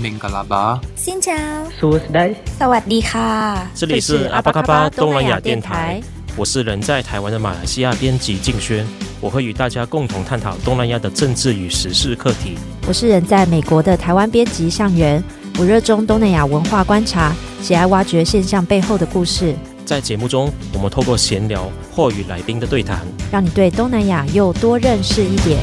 [0.00, 1.36] 明格拉巴，新疆，
[1.78, 6.00] 苏斯代，萨瓦迪卡，这里是阿巴卡巴东南亚电台，
[6.34, 8.86] 我是人在台湾的马来西亚编辑静轩，
[9.20, 12.56] 我会与大家共同探讨东南亚的政治与时事课题。
[12.86, 15.22] 我是人在美国的台湾编辑向元，
[15.58, 19.54] 我热衷东南亚文化观察，喜爱挖掘现象背后的故事。
[19.84, 23.00] 在节目中，我们透过闲聊或与来宾的对谈，
[23.30, 25.60] 让你对东南亚又多认识一点。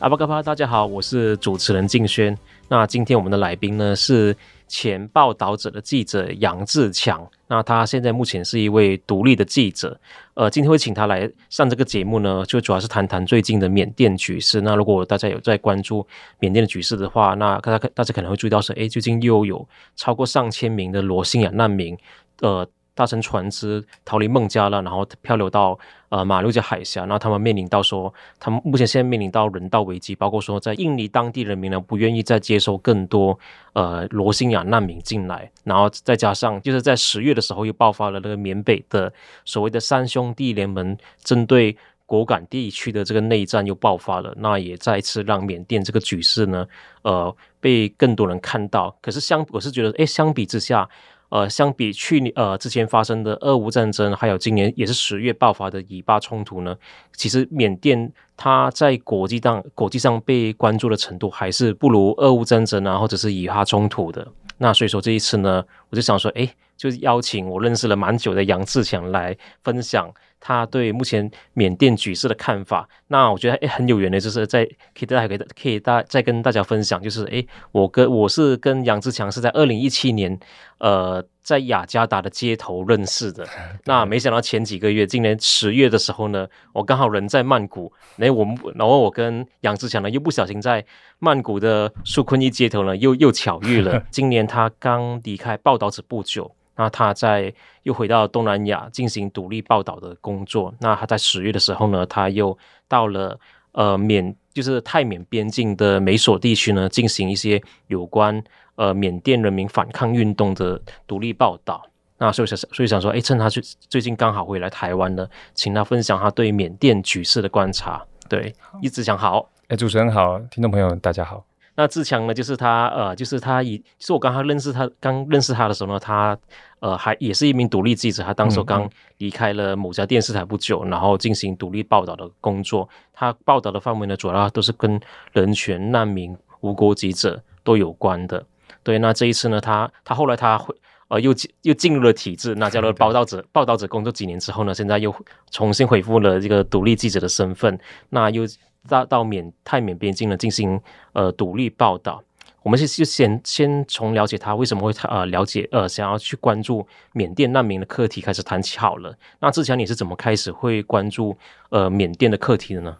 [0.00, 2.34] 阿巴嘎巴，大家好，我是主持人静轩。
[2.68, 4.34] 那今天我们的来宾呢是
[4.66, 7.22] 前报道者的记者杨志强。
[7.48, 10.00] 那他现在目前是一位独立的记者。
[10.32, 14.62] 呃，今天会请他来上这个节目呢，就主要是谈谈最近的缅甸局势。
[14.62, 16.06] 那如果大家有在关注
[16.38, 21.94] 缅甸的局势的话，那大家大家可能会注意到说，诶，最近又有超过上千名的罗兴亚难民，
[22.40, 22.66] 呃。
[23.00, 25.78] 搭乘船只逃离孟加拉，然后漂流到
[26.10, 33.38] 呃马六甲海峡，然后他们面临到说，他们目前现在面临到人道危机，包括说在印尼当地人民呢不愿意再接收更多
[33.72, 39.10] 呃罗兴亚难民进来，然后再加上就是在十月的时候又爆发了那个缅北的
[39.46, 46.66] 所谓的三兄弟联盟针对果敢地区的这个内战又爆发了，那也再次让缅甸这个局势呢
[47.00, 48.94] 呃被更多人看到。
[49.00, 50.86] 可是相我是觉得，诶，相比之下。
[51.30, 56.76] 呃，相比去年呃之前发生的俄乌战争，还有今年也是十月爆发的以巴冲突呢，
[57.14, 64.26] 其实缅甸它在国际上国际上被关注的程度还是不如俄乌战争啊，或者是以巴冲突的。
[64.58, 70.12] 那所以说这一次呢，我就想说，哎，就邀请我认识了蛮久的杨志强来分享。
[70.40, 80.38] 他对目前缅甸局势的看法，那我觉得诶很有缘的，就是在可以大家可以可以大再跟大家分享，就是诶我跟我是跟杨志强是在二零一七年，
[80.78, 83.46] 呃，在雅加达的街头认识的。
[83.84, 90.84] 那没想到前几个月，今年十月的时候呢，我刚好人在曼谷，诶我们然后我跟杨志强呢又不小心在
[91.18, 94.02] 曼谷的苏坤一街头呢又又巧遇了。
[94.10, 96.50] 今年他刚离开报道者不久。
[96.80, 97.52] 那他在
[97.82, 100.72] 又回到东南亚进行独立报道的工作。
[100.80, 102.56] 那他在十月的时候呢，他又
[102.88, 103.38] 到了
[103.72, 108.42] 呃缅，就是泰缅边境的美索地区呢，进行一些有关
[108.76, 111.86] 呃缅甸人民反抗运动的独立报道。
[112.16, 118.02] 那所以想，所以想说，哎，趁他最最近刚好回来台湾呢，请他分享他对缅甸局势的观察。
[118.26, 119.50] 对，一直想好。
[119.68, 121.49] 哎，主持人好，听众朋友大家好。
[121.76, 126.36] 那志强呢，就是他呃，就是他以，就是我刚刚认识他，刚认识他的时候呢，他
[126.80, 132.86] 呃还也是一名独立记者，他当时刚离开了某家电视台不久，然后进行独立报道的工作。
[133.14, 135.00] 他报道的范围呢，主要都是跟
[135.32, 138.44] 人权、难民、无国籍者都有关的。
[138.82, 140.74] 对，那这一次呢，他他后来他会
[141.08, 145.14] 呃又进又进入了体制，那加入报道者报道者工作几年之后呢，现在又
[145.50, 147.78] 重新恢复了这个独立记者的身份，
[148.10, 148.44] 那又。
[148.88, 150.80] 到到缅泰缅边境呢，进行
[151.12, 152.22] 呃独立报道。
[152.62, 159.16] 我们是就先先从了解他为什么会呃了解呃想要去关注缅甸难民的课题开始谈起好了。
[159.38, 161.34] 那志强你是怎么开始会关注
[161.70, 162.94] 呃缅甸的课题的呢？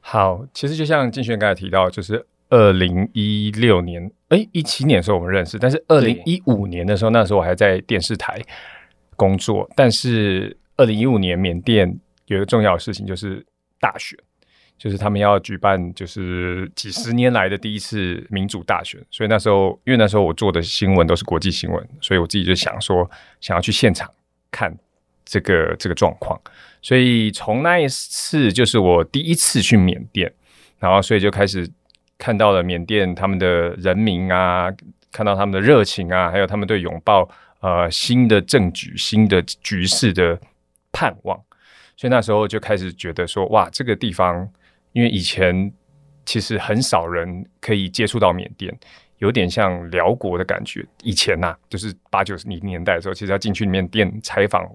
[0.00, 8.38] 好，其实就像金轩刚才提到，就是二零一六年哎一七年的时候我们认识，但是二零一五年的时候，那时候我还在电视台
[9.16, 9.66] 工作。
[9.74, 13.42] 但是二零一五年缅甸有一个重要的事情就是
[13.80, 14.18] 大选。
[14.78, 23.10] 就是他们要举办，就是几十年来的第一次民主大选，所以那时候，因为那时候我做的新闻都是国际新闻，所以我自己就想说，
[23.40, 24.06] 想要去现场
[24.50, 24.76] 看
[25.24, 26.38] 这个这个状况，
[26.82, 30.30] 所以从那一次就是我第一次去缅甸，
[30.78, 31.66] 然后所以就开始
[32.18, 34.70] 看到了缅甸他们的人民啊，
[35.10, 37.26] 看到他们的热情啊，还有他们对拥抱
[37.60, 40.38] 呃新的政局、新的局势的
[40.92, 41.40] 盼望，
[41.96, 44.46] 所以那时候就开始觉得说，哇，这个地方。
[44.96, 45.70] 因为以前
[46.24, 48.74] 其实很少人可以接触到缅甸，
[49.18, 50.82] 有点像辽国的感觉。
[51.02, 54.66] 以前呐、啊，就是八九十年代的时候，其实要进去缅甸采访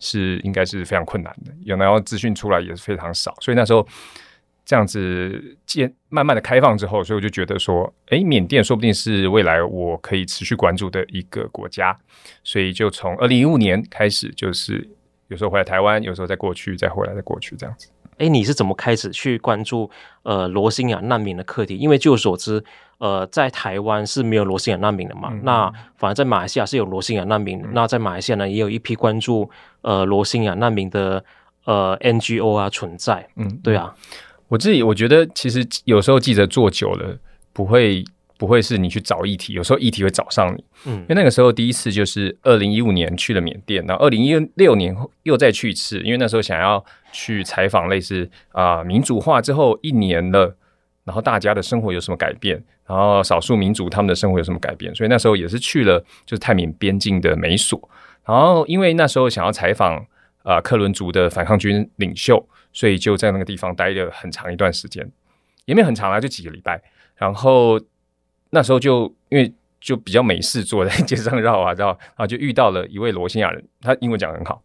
[0.00, 3.32] 是应该是非常困难的，有然后资讯出来也是非常少。
[3.40, 3.86] 所以那时候
[4.64, 11.96] 这样子渐慢慢的开放之后，所以我就觉得说，诶，缅甸说不定是未来我可以持续关注的一个国家。
[12.42, 14.88] 所以就从二零一五年开始，就是
[15.28, 17.88] 有时候回来台湾，有时候再过去，再回来再过去这样子。
[18.18, 19.90] 哎，你是怎么开始去关注
[20.22, 21.76] 呃罗兴亚难民的课题？
[21.76, 22.62] 因为据我所知，
[22.98, 25.28] 呃，在台湾是没有罗兴亚难民的嘛。
[25.32, 27.60] 嗯、那反而在马来西亚是有罗兴亚难民。
[27.62, 29.48] 嗯、那在马来西亚呢，也有一批关注
[29.82, 31.24] 呃罗兴亚难民的
[31.64, 33.26] 呃 NGO 啊存在。
[33.36, 33.94] 嗯，对啊。
[34.48, 37.18] 我自己我觉得，其实有时候记者做久了，
[37.52, 38.02] 不会
[38.38, 40.64] 不会是你去找议题，有时候议题会找上你。
[40.86, 50.56] 嗯，因为那个时候第一次就是二零一五年去了缅甸，然后二零一六年又再去一次，因为那时候想要去采访类似啊、呃、民主化之后一年了，
[51.02, 57.90] 然后大家的生活有什么改变，然后少数民族他们的生活有什么改变，所以那时候也是去了就是泰缅边境的美索，
[58.24, 59.96] 然后因为那时候想要采访
[60.44, 65.10] 啊、呃、克伦族的反抗军领袖，所以就在那个地方待了很长一段时间，
[65.64, 66.80] 也没有很长啊，就几个礼拜，
[67.16, 67.80] 然后。
[68.50, 74.60] 那时候就因为就比较没事做，在街上绕啊绕， 然后就遇到了一位罗兴亚人，他英文讲得很好，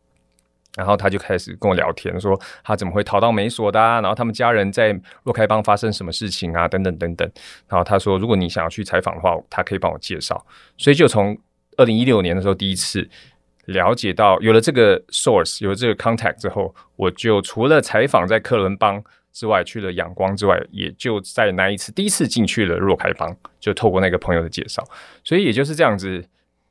[0.75, 7.29] 然后他就开始跟我聊天，说他怎么会逃到美索的啊，然后他们家人在洛开邦发生什么事情啊，等等等等。
[7.67, 10.43] 然后他说，如果你想要去采访的话，他可以帮我介绍。
[10.77, 11.37] 所以就从
[11.77, 13.07] 二零一六年的时候第一次
[13.65, 19.03] 了解到，有了这个 source，有了这个 contact 之后，我就除了采访在克伦邦。
[19.33, 24.83] 之外去了仰光之外，也就在那一次第一次进去了若开邦，就透过那个朋友的介绍，
[25.23, 26.23] 所以也就是这样子，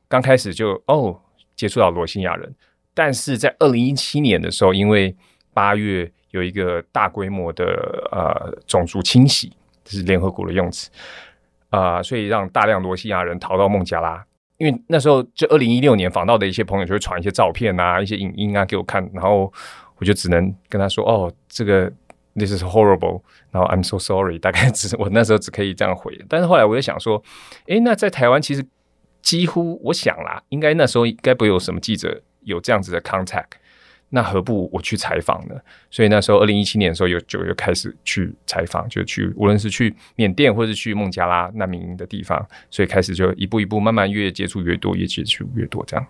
[0.07, 1.19] 刚开始就哦
[1.57, 2.55] 接触到罗兴亚人，
[2.93, 5.13] 但是在二零一七年的时候，因为
[5.53, 7.65] 八月有一个大规模的
[8.13, 9.51] 呃种族清洗，
[9.83, 10.89] 这是联合国的用词
[11.69, 14.25] 啊、所以让大量罗兴亚人逃到孟加拉，
[14.57, 19.51] 因为那时候就二零一六年访到的一些朋友就会传一些照片啊、一些影音啊给我看，然后
[19.97, 21.91] 我就只能跟他说哦这个。
[22.35, 23.21] This is horrible，
[23.51, 26.19] 然后 I'm so sorry，大概只我那时候只可以这样回。
[26.27, 27.23] 但是后来我又想说，
[27.67, 28.65] 诶，那在台湾其实
[29.21, 33.45] 几乎我想啦，应该那时候该不会有什么记者有这样子的 contact，
[34.09, 35.55] 那何不我去采访呢？
[35.91, 46.05] 所以那时候二零一七年的时候有就又开始去采访，就去无论是去缅甸或是去孟加拉难民营的地方，所以开始就一步一步慢慢越接触越多，越接触越多这样。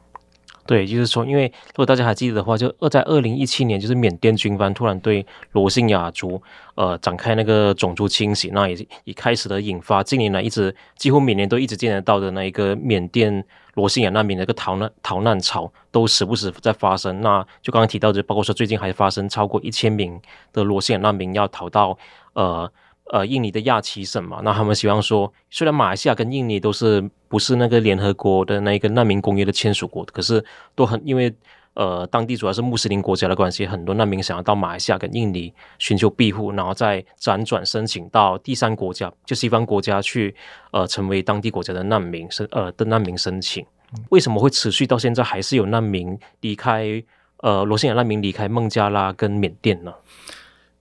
[0.65, 6.41] 对，就是说，因为如果大家还记得的话，就二在二零一七年，就是缅甸军方突然对罗兴亚族
[6.75, 13.43] 呃展开那个种族清洗，那也也开始了引发近年来一直几乎每年都一直见得到的那一个缅甸
[13.73, 17.21] 罗兴亚难民的一个逃难逃难潮，都时不时在发生。
[17.21, 20.19] 那就刚刚提到的，包括说最近还发生超过一千名
[20.53, 21.97] 的罗兴亚难民要逃到
[22.33, 22.71] 呃。
[23.11, 31.31] 呃，印尼的亚齐省嘛，那他们希望说，虽然马来西亚跟印尼都是不是那个联合国的那个难民公约的签署国，可是都很因为
[31.73, 40.33] 呃当地主要是穆斯林国家的关系，很多难民想要到马来西亚跟印尼寻求庇护，然后再辗转申请到第三国家，就西方国家去
[40.71, 43.65] 呃成为当地国家的难民申呃的难民申请。
[44.09, 47.03] 为什么会持续到现在还是有难民离开
[47.41, 49.93] 呃罗兴亚难民离开孟加拉跟缅甸呢？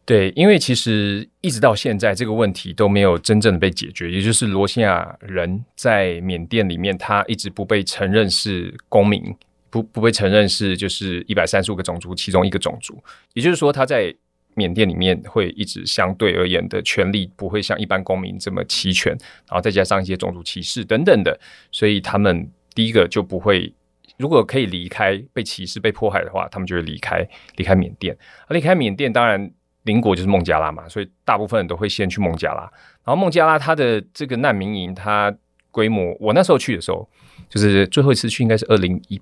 [0.04, 9.22] 对，因为其实一直到现在这个问题都没有真正的被解决，也就是罗兴亚人在缅甸里面，他一直不被承认是公民，
[9.70, 13.00] 不不被承认是就是一百三十五个种族其中一个种族，
[13.34, 14.12] 也就是说他在
[14.54, 19.12] 缅甸里面会一直相对而言的权利不会像一般公民这么齐全，
[19.46, 21.38] 然后再加上一些种族歧视等等的，
[21.70, 23.72] 所以他们第一个就不会，
[24.16, 27.25] 如果可以离开被歧视被迫害的话，他们就会离开
[27.55, 29.48] 离开缅甸，离开缅甸当然。
[29.84, 32.61] 邻国就是孟加拉嘛，所以大部分人都会先去孟加拉。
[33.05, 35.34] 然后孟加拉它的这个难民营，它
[35.70, 37.08] 规模，我那时候去的时候，
[37.49, 39.20] 就是最后一次去应该是二零一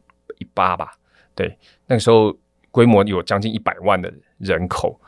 [0.52, 0.92] 八吧，
[1.34, 2.36] 对，那个时候
[2.70, 5.00] 规模有将近一百万的人口。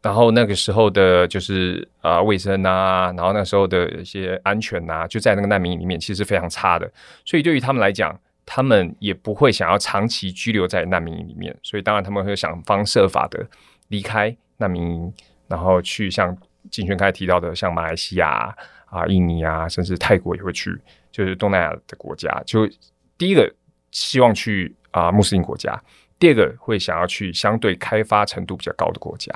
[0.00, 6.88] 然后那个时候的就是啊、卫生啊，然后那时候的一些安全啊，就在那个难民营里面其实非常差的。
[7.24, 13.44] 所以对于他们来讲，他们也不会想要长期居留在难民营里面，所以当然他们会想方设法的
[13.88, 14.34] 离开。
[14.58, 15.12] 难民营，
[15.46, 16.36] 然后去像
[16.70, 18.54] 金轩刚才提到的，像马来西亚
[18.86, 20.78] 啊、印尼啊，甚至泰国也会去，
[21.10, 22.42] 就是东南亚的国家。
[22.44, 22.68] 就
[23.16, 23.52] 第一个
[23.90, 25.80] 希望去啊穆斯林国家，
[26.18, 29.32] 第二个会想要去相对开发程度比较高的国家。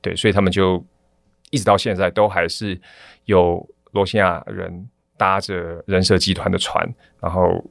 [0.00, 0.84] 对，所以他们就
[1.50, 2.80] 一直到现在都还是
[3.24, 6.88] 有罗兴亚人搭着人蛇集团的船，
[7.20, 7.64] 然后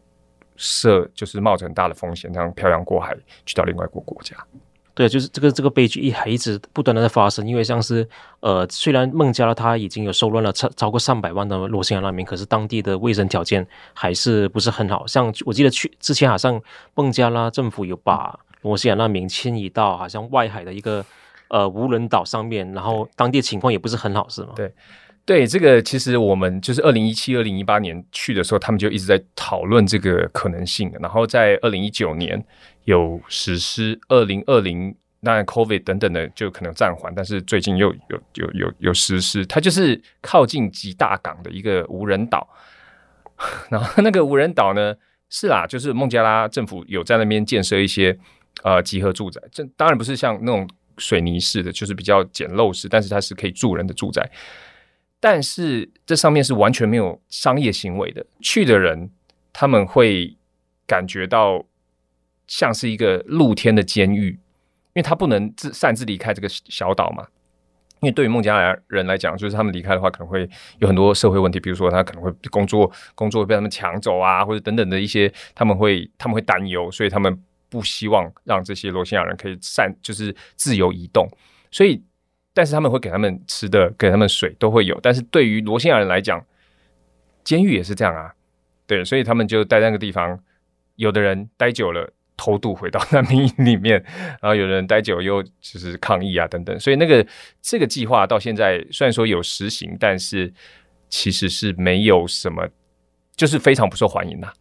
[0.55, 3.15] 设就是冒着很大的风险，这样漂洋过海
[3.45, 4.35] 去到另外一个国家。
[4.95, 8.07] 对，就是这个这个悲剧一还一直不断的在发生，因为像是
[8.39, 15.05] 呃，虽然孟加拉它已经有收容了超超过上百万的罗兴亚难民，可是当地的卫生条件还是不是很好。
[15.05, 16.61] 像我记得去之前好像
[16.93, 21.05] 孟加拉政府有把罗兴亚难民迁移到好像外海的一个
[21.49, 24.53] 呃无人岛上面，然后当地情况也不是很好，是吗？
[24.55, 24.71] 对，
[25.25, 32.41] 对，这个其实我们就是二零一七、二零一八年去的时候，他们就一直在讨论这个可能性，然后在二零一九年。
[32.85, 42.47] 有实施二零二零，当然 COVID 等等的就可能暂缓，但是最近又有有有有实施，它就是靠近吉大港的一个无人岛。
[43.69, 44.95] 然后那个无人岛呢，
[45.29, 48.17] 是啦，就是孟加拉政府有在那边建设一些
[48.63, 50.65] 呃集合住宅，这当然不是像那种
[50.97, 54.25] 水泥式的，就是比较简陋式，但是它是可以住人的住宅。
[55.19, 59.09] 但是这上面是完全没有商业行为的，去的人
[59.51, 60.37] 他们会
[60.87, 61.65] 感觉到
[62.47, 67.25] 像是一个露天的监狱，因为他不能自擅自离开这个小岛嘛。
[68.01, 70.47] 因为对于孟加拉人来讲，就是他们离开的话，可能会
[70.79, 81.27] 有很多社会问题，比如说他可能会工作工作被他们抢走啊，或者等等的一些，他们会他们会担忧，所以他们不希望让这些罗兴亚人可以善，就是自由移动。
[81.71, 82.03] 所以，
[82.53, 84.99] 但是他们会给他们吃的，给他们水都会有。
[85.01, 86.45] 但是对于罗兴亚人来讲，
[87.43, 88.31] 监狱也是这样啊，
[88.85, 90.37] 对，所以他们就待在那个地方，
[90.97, 92.11] 有的人待久了。
[92.37, 94.03] 偷渡回到难民营里面，
[94.41, 97.25] 然后有人待久又就是抗议啊等等，所以那个
[97.61, 100.53] 这个计划到现在虽然说有实行，但是
[101.09, 102.67] 其实是没有什么，
[103.35, 104.53] 就是非常不受欢迎呐、啊，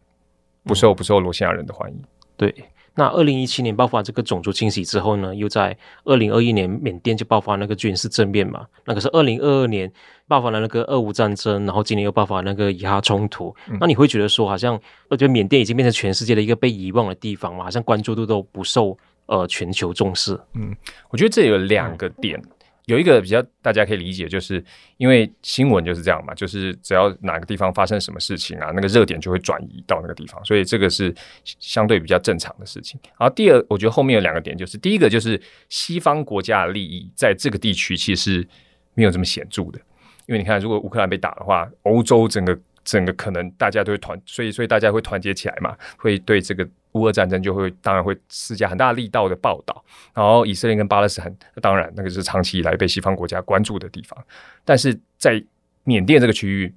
[0.63, 2.01] 不受不受罗兴亚人的欢迎。
[2.37, 2.53] 对，
[2.95, 9.91] 那二零一七年爆发这个种族清洗之后呢，又在二零二一年缅甸就爆发那个军事政变嘛，那可是二零二二年。
[10.27, 14.73] 爆发了那个俄乌战争，然后今年又爆发那个以哈冲突，嗯、那你会觉得说，好像
[15.07, 17.63] 我觉得缅甸已经变成全世界的一个被遗忘的地方嘛？
[17.63, 18.97] 好像关注度都不受
[19.27, 20.35] 呃全球重视。
[20.55, 20.75] 嗯，
[21.11, 22.49] 我觉得这有两个点，嗯、
[22.85, 24.63] 有一个比较大家可以理解，就是
[24.97, 31.13] 因为新闻就是这样嘛，就是只要哪个地方发生什么事情啊，那个热点就会转移到那个地方，所以这个是
[31.43, 32.99] 相对比较正常的事情。
[33.17, 38.47] 然后第二，我觉得后面有两个点，就是第一个就是西方国家的利益在这个地区其实
[38.93, 39.79] 没有这么显著的。
[40.27, 49.85] 因为你看，如果乌克兰被打的话，欧洲整个整个可能大家都会团，所以所以大家会团结起来嘛，会对这个乌俄战争就会当然会施加很大力道的报道。
[50.13, 54.17] 然后以色列跟巴勒斯坦，当然那个是长期以来被西方国家关注的地方，
[54.63, 55.43] 但是在
[55.83, 56.73] 缅甸这个区域，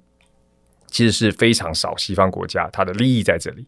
[0.87, 3.65] 其实是非常少西方国家它的利益在这里，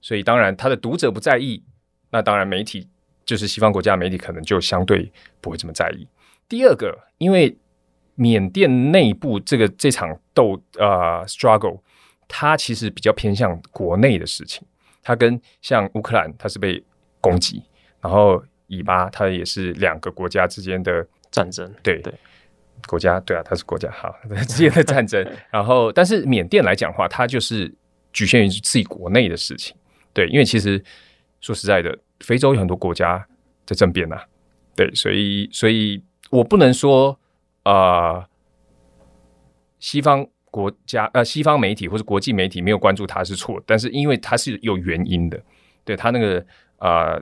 [0.00, 1.62] 所以当然它的读者不在意，
[2.10, 2.88] 那当然媒体
[3.24, 6.06] 就是西方国家媒体可能就相对不会这么在意。
[6.48, 7.56] 第二个，因为
[8.14, 11.80] 缅甸内部这个这场斗呃 struggle，
[12.28, 14.64] 它其实比较偏向国内的事情。
[15.04, 16.82] 它跟像乌克兰，它是被
[17.20, 17.62] 攻击，
[18.00, 21.72] 然后以巴它也是两个国家之间的战争。
[21.82, 22.12] 对对，
[22.88, 24.12] 国家对啊，它是国家好
[24.48, 25.24] 之间的战争。
[25.50, 27.72] 然后，但是缅甸来讲的话，它就是
[28.12, 29.76] 局限于自己国内的事情。
[30.12, 30.82] 对，因为其实
[31.40, 33.24] 说实在的，非洲有很多国家
[33.64, 34.18] 在政变呐。
[34.74, 37.16] 对，所以所以我不能说。
[37.64, 38.28] 啊、呃，
[39.78, 45.42] 西方国家呃，西方媒体或是国际媒体没有关注他是错，但是因为他是有原因的，
[45.84, 46.46] 对他那个
[46.78, 47.20] 呃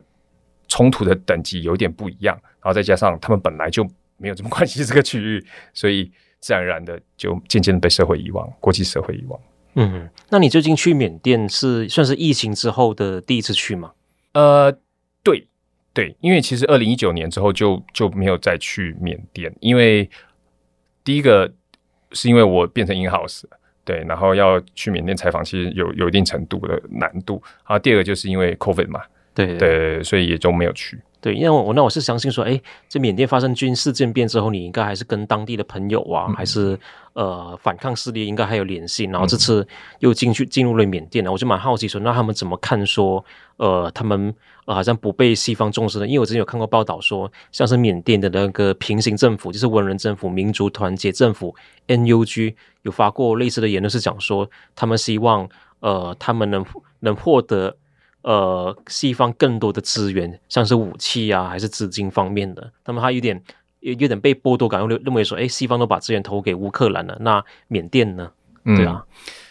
[0.69, 3.83] 冲突的等级有点不一样，然后再加上他们本来就
[4.19, 9.41] 没有这么关心这个区域， 所以自然而然的就渐渐的被社会遗忘，国际社会遗忘。
[9.77, 13.93] 嗯，那你最近去缅甸是算是疫情之后的第一次去吗？
[14.35, 14.71] 呃，
[15.25, 15.49] 对
[15.95, 20.11] 对，因为其实二零一九年之后就就没有再去缅甸，因为。
[21.05, 21.53] 第一个
[22.13, 23.43] 是因为我变成 in house
[23.85, 27.43] 对，然后要去缅甸采访，其实有有一定程度的难度。
[27.67, 29.03] 然后第二个就是因为 COVID 嘛，
[29.35, 30.99] 对对，对，所以也就没有去。
[31.23, 36.77] 对，因为我那我是相信说，哎，这缅甸发生军事政变之后，你应该还是跟当地的朋友啊，嗯、还是
[37.13, 39.05] 呃反抗势力应该还有联系。
[39.05, 39.65] 然后这次
[40.01, 43.25] 又进去进入了缅甸了，我就蛮好奇说，那他们怎么看说，
[43.57, 46.09] 呃，他们呃好像不被西方重视的？
[46.09, 51.55] 因为我之前有看过报道说，像是缅甸的那个平行政府，就是文人政府、民族团结政府
[51.87, 52.53] （NUG）
[52.83, 55.49] 有发过类似的言论，是讲说他们希望
[55.79, 56.67] 呃他们能
[56.99, 57.77] 能获得。
[58.23, 63.43] 呃，西方更多的资源，像是武器啊，还是资金方面的，那么他有点
[63.81, 68.31] 有有点被剥夺感，认认为说，哎，西方都把资源投给乌克兰了，那缅甸呢？
[68.65, 69.05] 嗯、对啊，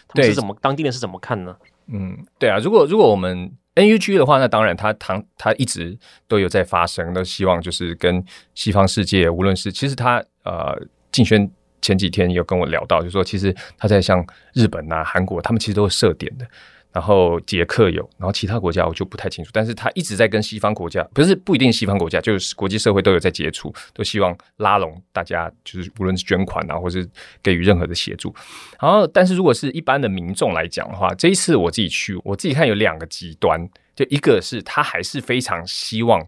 [0.08, 1.54] 他们，是怎么当地人是怎么看呢？
[1.88, 8.24] 嗯，对啊，如果如果我们 NUG 的话，那当然他他他一直都有在发声，都希望就是跟
[8.54, 11.50] 西方世界，无论是其实他呃，敬轩
[11.82, 14.24] 前几天有跟我聊到，就是说其实他在像
[14.54, 16.46] 日本啊、韩国，他们其实都是设点的。
[16.92, 19.50] 然后捷克有，然后其他国家我就不太清楚。
[19.52, 27.08] 但是他一直在跟西方国家，不是不一定西方国家，就是国际社会都有在接触，都希望拉拢大家，就是无论是捐款啊，或是
[27.42, 28.34] 给予任何的协助。
[28.80, 36.26] 然后，但是如果是一般的民众来讲的话，这一次我自己去，我自己看有两个极端，就一个是他还是非常希望，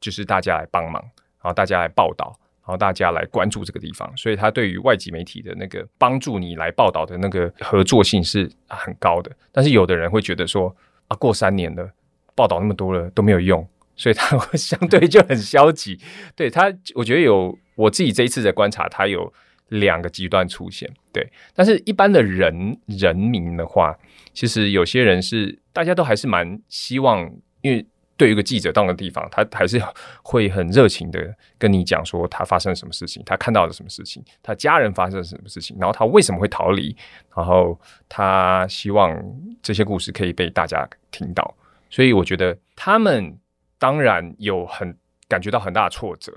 [0.00, 2.38] 就是大家来帮忙，然后大家来报道。
[2.66, 9.30] 然后大家来关注这个地方，所以他对于外籍媒体的那个帮助你来报道的那个合作性是很高的。
[9.52, 10.74] 但是有的人会觉得说
[11.06, 11.88] 啊，过三年了，
[12.34, 15.96] 报道那么多了都没有用，所以他 相对就很消极。
[16.34, 16.64] 对他，
[16.96, 19.32] 我觉得有我自己这一次的观察，他有
[19.68, 20.92] 两个极端出现。
[21.12, 23.96] 对，但是一般的人人民的话，
[24.32, 27.30] 其实有些人是大家都还是蛮希望，
[27.62, 29.82] 因为对于一个记者到那个地方，他还是
[30.22, 36.96] 会很热情的跟你讲说他发生了什么事情，他看到了什么事情，他家人发生了什么事情，然后他为什么会逃离，
[37.36, 39.22] 然后他希望
[39.62, 41.54] 这些故事可以被大家听到。
[41.90, 43.38] 所以我觉得他们
[43.78, 44.96] 当然有很
[45.28, 46.32] 感觉到很大的挫折，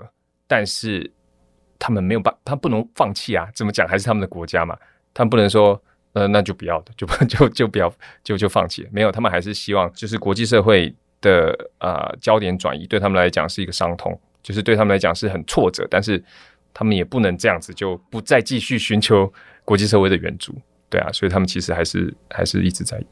[0.46, 1.10] 但是
[1.78, 3.48] 他们没有办，他不能放弃啊！
[3.54, 4.76] 怎么讲还是他们的国家嘛，
[5.14, 5.82] 他们不能说
[6.12, 8.86] 呃那就不要的，就 就就不要就就放弃。
[8.92, 16.22] 没有，他们还是希望就是国际社会的呃焦点转移，对他们来讲是一个伤痛，就是对他们来讲是很挫折，但是
[16.72, 19.32] 他们也不能这样子就不再继续寻求
[19.64, 20.54] 国际社会的援助，
[20.88, 23.02] 对啊，所以他们其实还是还是一直在。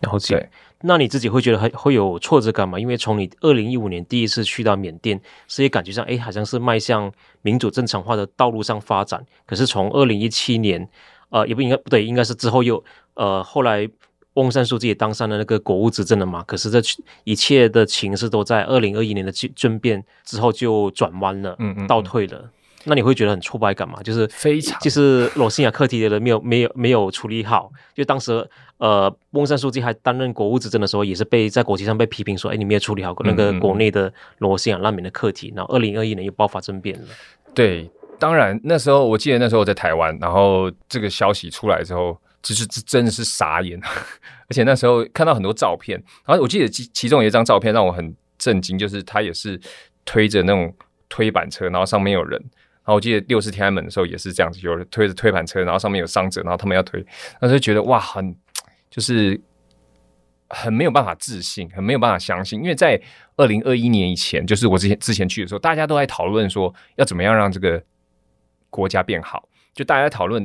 [0.00, 0.44] 然后对，
[0.80, 2.76] 那你自己会觉得还会有挫折感吗？
[2.76, 9.24] 因为从你二零一五年第一次去到缅甸，是也感觉上哎，好像是迈向民主正常化的道路上发展。
[9.46, 10.88] 可是从二零一七年，
[11.28, 12.82] 呃，也不应该不对，应该是之后又
[13.14, 13.88] 呃，后来
[14.34, 16.42] 翁山书记也当上了那个国务执政了嘛。
[16.46, 16.80] 可是这
[17.24, 22.50] 一切的情势都在二零二一年的政变之后就转弯了，嗯，嗯嗯，倒退了。
[22.84, 24.02] 那你会觉得很挫败感吗？
[24.02, 27.70] 就是非常，就是罗兴亚课题的人没有没有没有处理好。
[27.94, 28.44] 就当时
[28.78, 35.50] 呃，翁山书记还担任国务执政的时候，也是被在国际上被批评说，哎，你没有处理好那个国内的罗兴亚难民的课题。
[35.50, 37.06] 嗯嗯，然后二零二一年又爆发政变了。
[37.54, 43.80] 对，当然那时候我记得那时候我在台湾，然后这个消息出来之后，就是真的是傻眼，
[44.48, 49.60] 而且那时候看到很多照片，然后我记得其其中有一张照片让我很震惊，就是他也是
[50.04, 50.74] 推着那种
[51.08, 52.42] 推板车，然后上面有人。
[52.84, 57.00] 然后我记得六四天安门的时候也是这样子，有人推着推板车，然后上面有伤者，然后他们要推，
[57.40, 58.34] 那时候觉得哇，很
[58.90, 59.40] 就是
[60.48, 63.00] 很没有办法自信，很没有办法相信，因为在
[63.36, 67.80] 二零二一年以前，就是我之前之前去的时候，大家都在讨论说要怎么样让这个
[68.68, 70.44] 国家变好，就大家讨论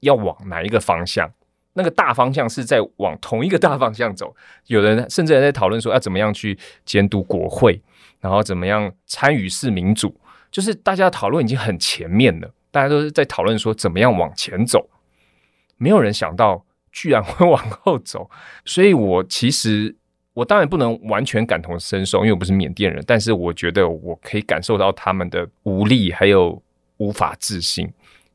[0.00, 1.30] 要往哪一个方向，
[1.74, 4.34] 那个大方向是在往同一个大方向走，
[4.66, 7.80] 有人甚至还在讨论说要怎么样去监督国会，
[8.20, 10.14] 然后怎么样参与式民主。
[10.50, 14.90] 就是大家讨论已经很前面了，大家都是在讨论说怎么样往前走，
[15.76, 18.28] 没有人想到居然会 往后走。
[18.64, 19.94] 所以我其实
[20.34, 26.60] 我当然不能完全感同身受，因为我不是缅甸人，但是我觉得我可以感受到他们的无力还有
[26.96, 27.88] 无法自信。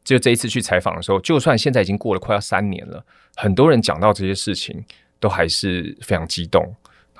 [0.05, 3.03] 就这一次去采访的时候，就算现在已经过了快要三年了，
[3.35, 4.81] 很多人讲到这些事情
[5.19, 6.63] 都还是非常激动，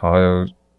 [0.01, 0.17] 然后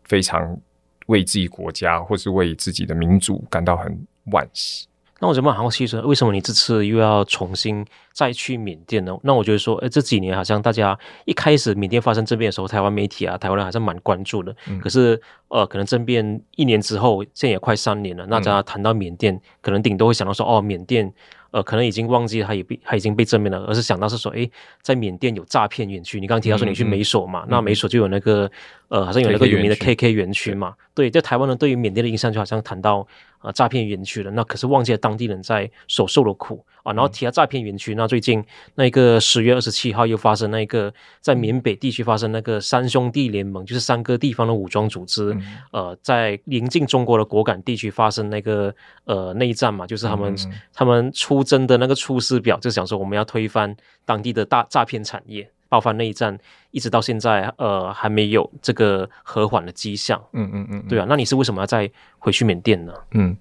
[0.05, 0.59] 非常。
[1.07, 3.97] 为自己国家或是为自己的民族感到很
[4.33, 4.89] 惋惜。
[5.21, 9.17] 那我怎么好奇说，为什么你这次又要重新再去缅甸呢？
[9.23, 14.53] 那我觉得说，哎，这几年好像大家一开始缅甸发生政变的时候，台湾媒体啊，台湾人还是蛮关注的。
[14.69, 21.15] 嗯、可是，呃，可能政变一年之后，现在也快三年了，那大家谈到缅甸，嗯、可能顶多会想到说，哦，缅甸。
[21.57, 24.47] 呃，可能已经忘记他也被他已经被证明了，而是想到是说，哎，
[24.83, 26.21] 在缅甸有诈骗园区。
[26.21, 28.51] 你刚刚提到说你去美索嘛，嗯嗯、那美索就有那个
[28.89, 30.75] 呃，好像有那个有名的 KK 园区嘛。
[30.95, 33.09] 对，在台湾人对于缅甸的印象就好像谈到
[33.47, 36.65] 呃诈骗园区了，那可是忘记了当地人在所受的苦。
[36.83, 38.45] 啊，然后提到诈骗园区，那最近
[38.77, 48.73] 那个十月二十七号又发生那个在缅北地区发生那个三兄弟联盟，就是三个地方的武装组织，嗯、呃，在临近中国的果敢地区发生那个
[49.05, 56.39] 呃内战嘛，就是他们、嗯、他们出征的那个出师表，就是想说我们要推翻当地的大诈骗产业，爆发内战，
[56.71, 60.23] 一直到现在呃还没有这个和缓的迹象。
[60.33, 62.93] 嗯嗯嗯，对啊，那你是为什么要再回去缅甸呢？
[63.13, 63.37] 嗯，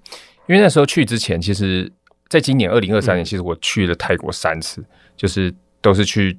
[0.46, 1.92] 因为那时候去之前其实。
[2.28, 4.86] 在今年二零二三年，其实我去了泰国三次，嗯、
[5.16, 6.36] 就是都是去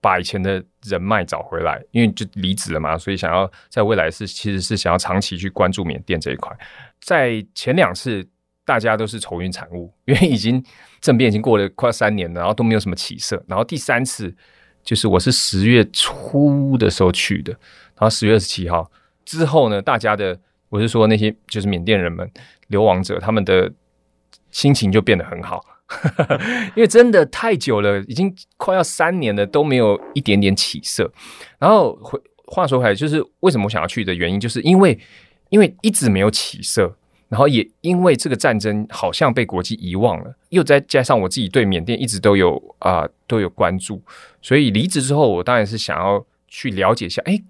[0.00, 6.52] 把以前的人脉找回来，因为就离职了嘛，所以想要在未来是其实是想要长期去关注缅甸这一块。
[7.00, 8.28] 在前两次，
[8.64, 10.60] 大家都是愁云惨雾，因为已经
[11.00, 13.40] 政变已经过了快三年了，然后都没有什么起色。
[13.46, 14.34] 然后第三次，
[14.82, 18.90] 就是我是十月初的时候去的，然后十月二十七号
[19.24, 20.38] 之后呢，大家的
[20.68, 22.30] 我是说那些就是缅甸人们
[22.68, 23.72] 流亡者他们的。
[24.52, 25.64] 心情就变得很好，
[26.74, 31.08] 因为真的太久了，已经快要三年了，都没有一点点起色。
[31.56, 34.98] 然后回话说回来，就是为什么我想要去的原因，就是因为
[35.50, 36.92] 因为一直没有起色，
[37.30, 44.02] 然后也因为这个战争好像被国际遗忘了，又再加上我自己对缅甸一直都有啊、都有关注，
[44.42, 47.40] 所以离职之后，我当然是想要去了解一下，哎，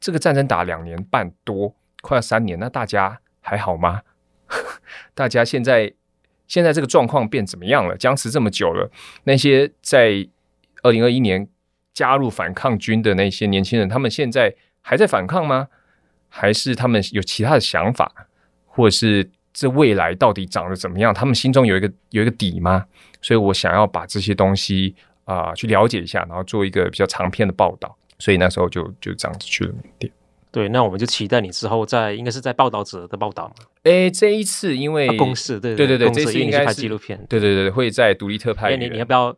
[0.00, 4.00] 这个战争打两年半多，快要三年，那大家还好吗？
[5.12, 5.92] 大家现在。
[6.46, 7.96] 现在这个状况变怎么样了？
[7.96, 8.90] 僵持这么久了，
[9.24, 10.28] 那些在
[10.82, 11.48] 二零二一年
[11.94, 15.68] 加入反抗军的那些年轻人，他们现在还在反抗吗？
[16.28, 18.28] 还是他们有其他的想法，
[18.74, 21.14] 或者是这未来到底长得怎么样？
[21.14, 22.84] 他们心中有一个有一个底吗？
[23.22, 27.96] 所以我想要把这些东西啊、呃、去了解一下，然后做一个比较长篇的报道。
[28.18, 30.12] 所以那时候就就这样子去了缅甸。
[30.50, 33.54] 对，那我们就期待你之后在应该是在报道者的报道嘛。
[33.82, 38.80] 哎，这一次因为、啊、公视对对对对，这次应该是拍纪录片，对对对，会在独立特派员。
[38.80, 39.36] 你你要不要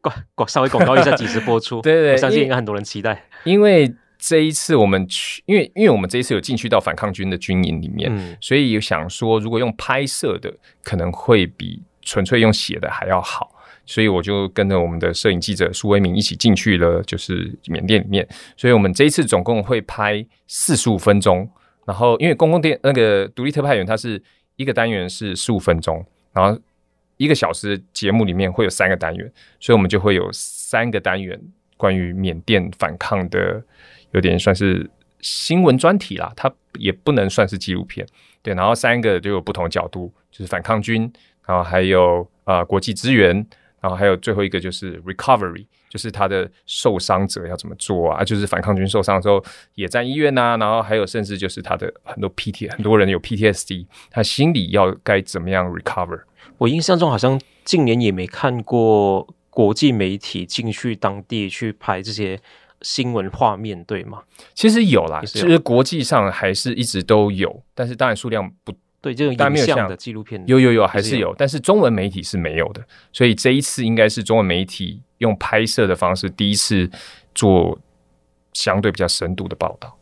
[0.00, 1.80] 广广稍微广告一下几时播出？
[1.82, 3.92] 对，对对，我相信应该很多人期待，因为
[4.24, 10.54] 这一次我们去，因为因为我们这一次有进去到反抗军的军营里面，嗯、所以有想说，如果用拍摄的，
[10.84, 13.52] 可能会比纯粹用写的还要好。
[13.84, 18.26] 所以我就跟着我们的摄影记者苏威明一起进去了，就是缅甸里面。
[18.56, 21.50] 所以我们这一次总共会拍四十五分钟。
[21.84, 24.22] 然后因为公共电那个独立特派员，它是
[24.54, 26.56] 一个单元是十五分钟，然后
[27.16, 31.38] 一个小时节目里面会有三个单元，所以我们就会有三个单元
[31.76, 33.60] 关于缅甸反抗的，
[34.12, 34.88] 有点算是
[35.20, 36.32] 新闻专题啦。
[36.36, 38.06] 它也不能算是纪录片，
[38.42, 38.54] 对。
[38.54, 41.12] 然后三个就有不同角度，就是反抗军，
[41.46, 43.46] 然后还有呃国际支援。
[43.80, 48.22] 然后还有最后一个就是 recovery，就是他的受伤者要怎么做啊？
[48.22, 49.44] 就是反抗军受伤之后
[49.74, 50.56] 也在医院呐、啊。
[50.56, 56.20] 然后还有甚至就是他的很多 PT，很多人有 PTSD，他心里要该怎么样 recover？
[56.58, 62.38] 我印象中好像近年也没看过国际媒体进去当地去拍这些
[62.82, 64.22] 新闻画面，对吗？
[64.54, 68.72] 其实有啦，其实国际上还是一直都有，但是当然数量不。
[69.00, 72.80] 对，这种影像的纪录片有有有还是有，但是中文媒体是没有的，
[73.12, 76.88] 所以这一次应该是中文媒体用拍摄的方式第一次
[77.34, 77.76] 做
[78.52, 79.98] 相对比较深度的报道。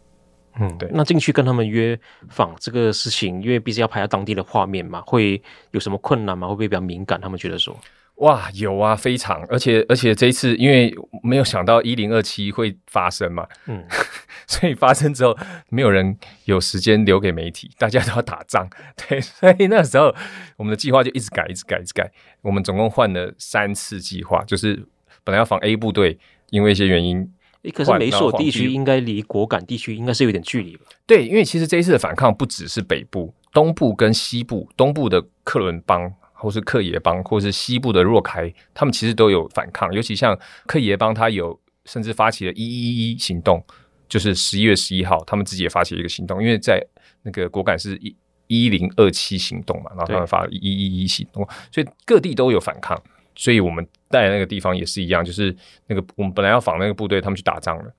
[0.58, 0.86] 嗯，对。
[0.92, 6.46] 那进去跟他们约访这个事情，因为毕竟要拍到当地的画面嘛，会有什么困难吗？
[6.48, 7.18] 会不会比较敏感？
[7.18, 7.74] 他们觉得说。
[8.20, 13.82] 哇，有啊，非常，而且而且这一次，因为没有想到一零二七会发生嘛，嗯，
[14.46, 15.34] 所以发生之后，
[15.70, 18.68] 没有人有时间留给媒体，大家都要打仗，
[19.08, 20.14] 对，所以那时候
[20.58, 22.12] 我们的计划就一直改，一直改，一直改。
[22.42, 24.86] 我们总共换了三次计划，就是
[25.24, 26.18] 本来要防 A 部队，
[26.50, 27.26] 因为一些原因，
[27.72, 30.84] 可是美索地区应该离果敢地区应该是有点距离吧？
[31.06, 36.12] 对，因为其实这一次的反抗不只是北部、东部跟西部，东部的克伦邦。
[36.40, 39.92] 或是克耶邦，或是西部的若开，他们其实都有反抗。
[39.92, 43.64] 尤其像克耶邦，他有甚至发起了一一一行动，
[44.08, 46.42] 就是十一月十一号，他们自己也发起了一个行动。
[46.42, 46.84] 因为在
[47.22, 53.00] 那个果敢是一一零二七行动嘛，然后他们发了一一一行动，所以各地都有反抗。
[53.36, 55.54] 所以我们在那个地方也是一样，就是
[55.86, 57.94] 那个我们本来要访那个部队，他们去打仗了，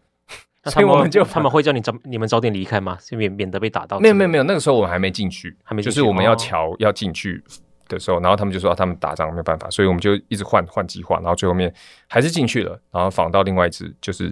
[0.69, 2.97] 所以我们就他们会叫你早你们早点离开吗？
[3.11, 3.99] 免免得被打到？
[3.99, 7.43] 没有没有没有，那个时候我们还没进去，还没去，就是我们要桥、哦、要进去。
[7.87, 11.73] 的时候，然后他们就说他们打仗没有办法，所以我们就一直换换计划，然后最后面
[12.07, 14.25] 还是进去了，然后访到另外一支，就是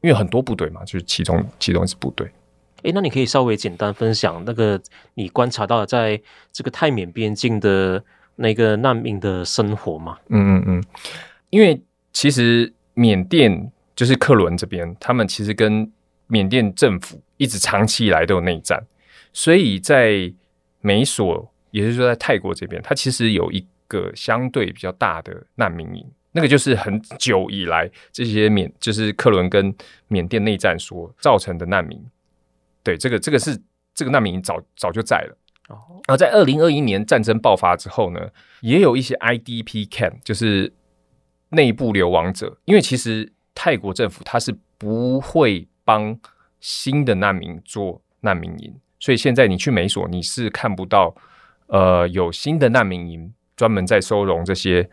[0.00, 2.30] 因为很多部队嘛，就是其中其中一支部队。
[2.82, 4.80] 诶，那你可以稍微简单分享那个
[5.14, 6.20] 你观察到的在
[6.52, 8.02] 这个泰缅边境的
[8.36, 10.18] 那个难民的生活吗？
[10.28, 10.84] 嗯嗯嗯，
[11.50, 15.90] 因为其实缅甸就是克伦这边，他们其实跟
[16.26, 18.84] 缅甸政府一直长期以来都有内战，
[19.32, 20.32] 所以在
[20.80, 21.52] 美索。
[21.70, 29.74] 也就是说，在泰国这边，它其实有一个相对比较大的难民营，那个就是很久以来这些缅，就是克伦跟
[30.08, 32.02] 缅甸内战所造成的难民。
[32.82, 33.60] 对，这个这个是
[33.94, 35.36] 这个难民营早早就在了。
[35.68, 40.72] 然后在二零二一年战争爆发之后呢，也有一些 IDP camp，就是
[41.50, 42.56] 内部流亡者。
[42.64, 46.18] 因为其实泰国政府它是不会帮
[46.60, 51.14] 新的难民做难民营，所以现在你去美索，你是看不到。
[51.68, 54.88] 呃，有新的难民营专门在收容这些，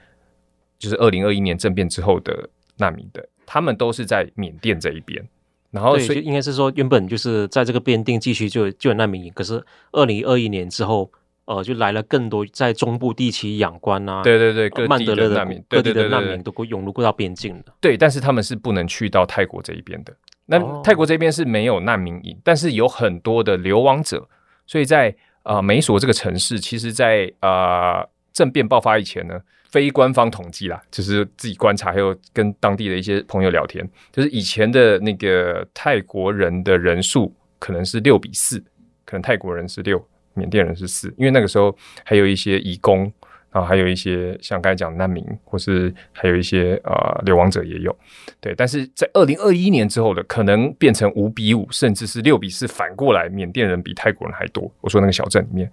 [0.80, 5.24] 就是二零二一年政变之后的难民的，他们都是在缅甸这一边。
[5.70, 11.12] 然后，所以应该是说，原本就是在这个边境地区就就有难民营，可是二零二一年之后，
[11.46, 17.74] 呃，就来了更多在中部地区仰光啊，对对对，各地的难民，各地的难民都会涌入过到边境的。
[17.80, 20.16] 对，但是他们是不能去到泰国这一边的。
[20.46, 24.28] 那泰国这边是没有难民营，但是有很多的流亡者，
[24.66, 25.16] 所以在。
[25.44, 28.04] 啊、美索这个城市，其实在，啊
[28.34, 38.60] 政变爆发以前呢，非官方统计啦，就是自己观察，还有跟当地的一些朋友聊天，就是以前的那个泰国人的人数可能是六比四，
[39.06, 40.04] 可能泰国人是六，
[40.34, 43.12] 缅甸人是四，因为那个时候还有一些移工。
[43.54, 47.96] 然后还有一些像刚才讲难民，或是还有一些呃流亡者也有，
[48.42, 48.56] 对。
[48.58, 54.74] 但是在二零二一年之后的，可能变成五比五，甚至是六比四，反过来，缅甸人比泰国人还多。
[54.82, 55.72] 我说那个小镇里面，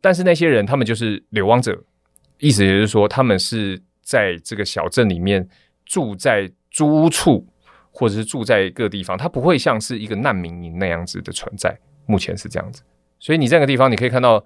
[0.00, 1.80] 但是那些人他们就是流亡者，
[2.40, 5.48] 意思也就是说，他们是在这个小镇里面
[5.86, 7.46] 住在租屋处，
[7.92, 11.78] 或者是住在各地方，他不会像是一个难民营那样子的存在。
[12.06, 12.82] 目前是这样子，
[13.20, 14.44] 所以你这个地方你可以看到，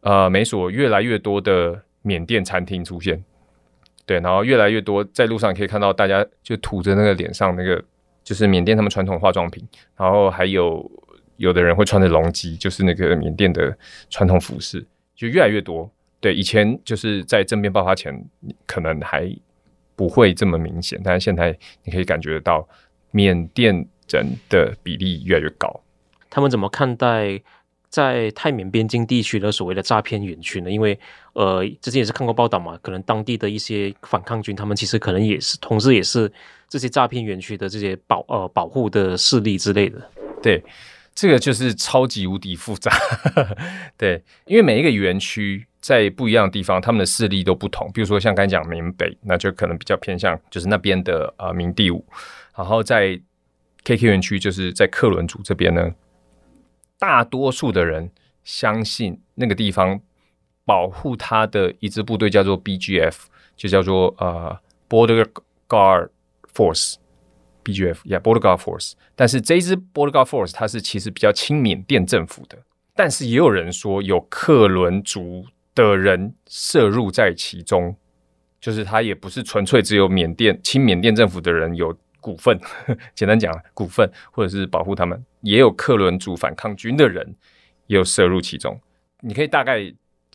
[0.00, 1.82] 呃，美索越来越多的。
[2.02, 3.22] 缅甸餐厅出现，
[4.06, 7.82] 对，然后越来越多，在路上可以看到大家就涂着那个脸上那个，
[8.24, 10.90] 就是缅甸他们传统化妆品，然后还有
[11.36, 13.76] 有的人会穿着龙基，就是那个缅甸的
[14.08, 15.90] 传统服饰，就越来越多。
[16.20, 18.24] 对，以前就是在政变爆发前，
[18.66, 19.30] 可能还
[19.96, 22.68] 不会这么明显，但是现在你可以感觉得到，
[23.10, 23.74] 缅甸
[24.08, 25.82] 人的比例越来越高。
[26.28, 27.40] 他们怎么看待
[27.90, 30.70] 在泰缅边境地区的所谓的诈骗园区呢？
[30.70, 30.98] 因为
[31.34, 36.32] 呃，之前也是看过报道嘛，可能当地的一些反抗军，他们其实可能也是，同时也是
[36.68, 40.00] 这些诈骗园区的这些保呃保护的势力之类的。
[40.42, 40.64] 对。
[41.12, 42.90] 这个就是超级无敌复杂，
[43.98, 47.90] 对，因为每一个园区在不一样的地方，他们的势力都不同。
[47.92, 52.02] 比如说像刚才讲缅北，那就可能比较偏向就是那边的呃缅第五，
[52.56, 53.20] 然后在
[53.84, 55.92] KK 园区就是在克伦族这边呢，
[57.00, 58.12] 大多数的人
[58.44, 60.00] 相信那个地方
[60.64, 63.16] 保护他的一支部队叫做 BGF，
[63.56, 64.56] 就叫做呃
[64.88, 65.26] Border
[65.68, 66.10] Guard
[66.54, 66.94] Force。
[67.64, 68.92] BGF，Yeah，Border Guard Force。
[69.16, 72.58] 但是这一支 Border Guard Force 它是其实比较亲缅甸政府的，
[72.94, 77.96] 但是也有人说有克伦族的人涉入在其中，
[78.60, 82.58] 就是他也不是纯粹只有缅甸亲缅甸政府的人有股份，
[83.14, 87.34] 简单讲股份或者是保护他们，也有克伦族反抗军的人
[87.86, 88.78] 也有涉入其中。
[89.20, 89.80] 你可以大概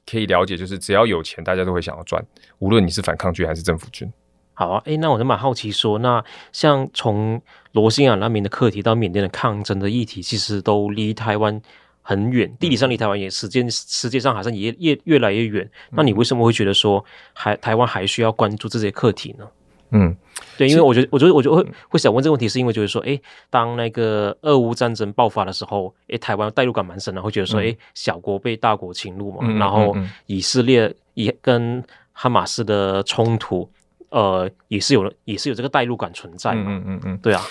[0.06, 2.24] 可以了解，就是只要有钱，大家都会想要赚，
[2.60, 4.12] 无论你是反抗军还是政府军。
[4.54, 7.42] 好啊，诶，那我就蛮好奇说，那像从
[7.74, 11.62] 罗兴亚难民的课题到缅甸的抗争的议题，其实都离台湾
[12.02, 15.70] 很远，地理上离台湾也，时间世界上好像也越越来越远。
[15.92, 19.46] 那你为什么会觉得说还台湾还需要关注这些课题呢？
[19.96, 20.16] 嗯，
[20.58, 33.70] 对，因为我觉得，我觉得，我就会会想问这个问题，是因为就是说，诶，当那个俄乌战争爆发的时候，诶，台湾代入感蛮深的，会觉得说，诶，小国被大国侵入嘛，嗯、然后以色列也跟哈马斯的冲突。
[34.10, 36.66] 呃，也是有，也是有这个代入感存在嘛。
[36.68, 37.42] 嗯嗯嗯，对啊，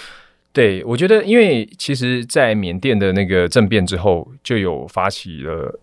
[0.51, 5.79] 对，我觉得，因为其实，在缅甸的那个政变之后，就有发起了，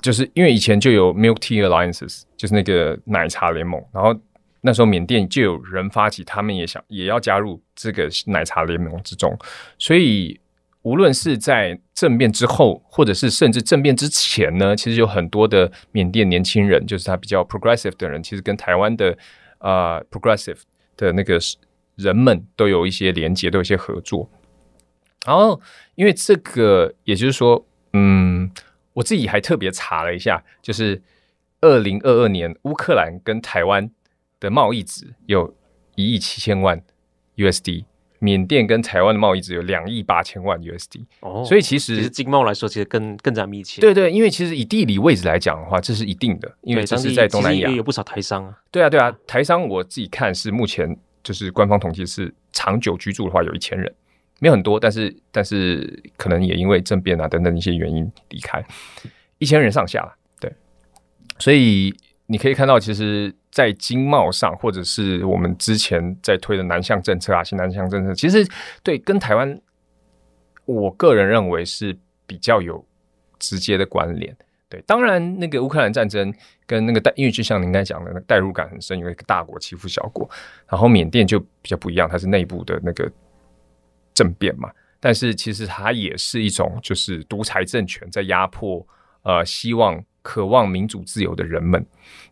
[0.00, 4.18] 就是因为以前就有 Milk Tea Alliances，就是那个奶茶联盟，然后
[4.66, 9.34] 那时候缅甸就有人发起，他们也想也要加入这个奶茶联盟之中，
[9.78, 10.38] 所以
[10.82, 19.16] 无论是在政变之后，或者是甚至政变之前呢，其实有很多的缅甸年轻人，就是他比较 progressive 的人，其实跟台湾的。
[19.58, 20.60] 啊、progressive
[20.98, 21.40] 的那个
[21.96, 24.30] 人们都有一些连接，都有一些合作。
[25.26, 25.58] 然后，
[25.94, 28.48] 因为这个，也就是说，嗯，
[28.92, 31.02] 我自己还特别查了一下，就是
[31.62, 33.90] 二零二二年乌克兰跟台湾
[34.46, 35.54] 的贸易值有
[35.94, 36.82] 一亿七千万
[37.36, 37.84] USD。
[38.18, 43.78] 缅甸跟台湾的贸易值有两亿八千万 USD，哦，所以其实，其实经贸来说，其实更更加密切。
[43.82, 48.58] 对对，因为其实以地理位置来讲的话，这是一定的，因为这是在东南亚，也有不少台商啊。
[48.70, 53.94] 对啊对啊，台商我自己看是目前就是官方统计是长久居住的话有一千人，
[54.40, 58.64] 没有很多，但是但是可能也因为政变啊等等一些原因离开，
[59.36, 60.50] 一千人上下，对，
[61.38, 61.94] 所以。
[62.28, 68.44] 你可以看到，其实，在经贸上，或者是我们之前在推的南向政策啊，新南向政策，其实
[68.82, 69.60] 对跟台湾，
[70.64, 72.84] 我个人认为是比较有
[73.38, 74.36] 直接的关联。
[74.68, 76.34] 对，当然那个乌克兰战争
[76.66, 80.28] 跟那个代，因为就像您刚才讲的，那代入感很深，因为一个大国欺负小国。
[80.66, 83.08] 然后缅甸就比较不一样，它是内部的那个
[84.14, 88.84] 政变嘛，但是其实它也是一种就是独裁政权在压迫，
[89.22, 90.04] 呃，希望。
[90.26, 91.86] 渴望民主自由的人们，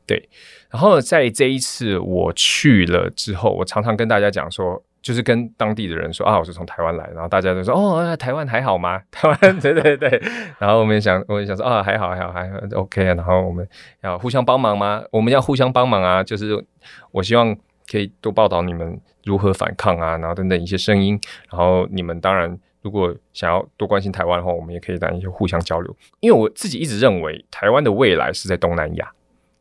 [0.05, 0.29] 对。
[0.69, 7.09] 然后在这一次我去了之后，我常常跟大家讲说，就是跟当地的人说啊，我是从台湾来。
[7.15, 9.01] 然后大家都说哦，台湾还好吗？
[9.13, 10.21] 台湾 对对对。
[10.59, 13.05] 然后我们也想，我们想说啊，还好还好还好，OK。
[13.05, 13.65] 然后我们
[14.03, 15.05] 要互相帮忙吗？
[15.13, 16.25] 我们要互相帮忙啊。
[16.25, 16.67] 就是
[17.13, 17.57] 我希望
[17.89, 21.17] 可以多报道你们如何反抗啊，然后等等一些声音。
[21.49, 22.59] 然后你们当然。
[22.85, 25.97] 如果想要多关心台湾的话，我们也可以谈一些互相交流。
[26.21, 29.11] 因为我自己一直认为，台湾的未来是在东南亚，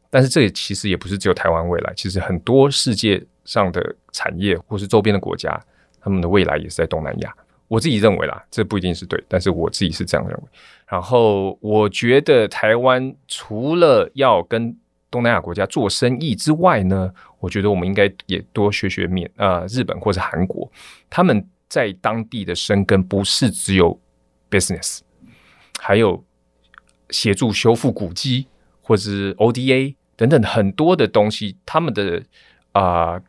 [0.10, 5.58] 但是这也其实也不是只有台湾未来，其实很多世界上的产业或是周边的国家，
[6.02, 7.34] 他们的未来也是在东南亚。
[7.70, 10.44] 我自己认为啦，这不一定是对，但是我自己是这样认为。
[10.86, 14.76] 然后我觉得台湾除了要跟
[15.10, 17.10] 东南亚国家做生意之外呢，
[17.40, 20.70] 我觉得我们应该也多学学缅啊日本或是韩国，
[21.10, 21.48] 他们。
[21.74, 24.00] 在当地的生根不是只有
[24.48, 25.00] business，
[25.80, 26.24] 还有
[27.10, 28.46] 协助修复古迹
[28.80, 32.22] 或是 ODA 等等很多的东西，他们的
[32.74, 33.20] 啊、